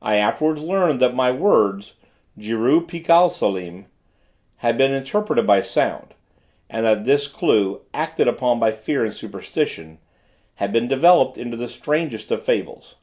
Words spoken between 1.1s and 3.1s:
my words, Jeru